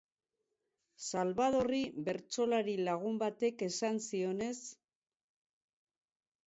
[1.07, 4.57] Xalbadorri bertsolari lagun batek esan zionez.